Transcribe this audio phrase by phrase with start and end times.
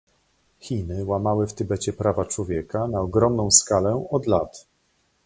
[0.59, 4.67] Chiny łamały w Tybecie prawa człowieka na ogromną skalę od lat